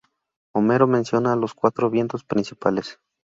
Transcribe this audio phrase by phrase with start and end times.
[0.55, 2.97] Homero menciona a los cuatro vientos principales.